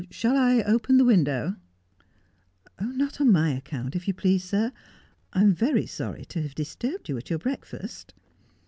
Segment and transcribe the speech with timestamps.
[0.09, 1.57] Shall I open the window?''
[2.81, 4.71] Not on my account, if you please, sir.
[5.31, 8.11] I am very sorry to have disturbed you at your breakfast.'